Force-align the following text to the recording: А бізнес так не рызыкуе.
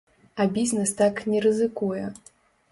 А 0.39 0.45
бізнес 0.55 0.95
так 1.03 1.21
не 1.33 1.45
рызыкуе. 1.49 2.05